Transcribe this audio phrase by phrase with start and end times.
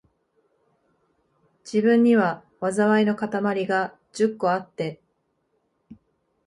[1.63, 4.99] 自分には、禍いのかたまりが十個あって、